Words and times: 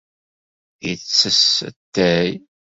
Yettess 0.85 1.55
atay? 1.67 2.29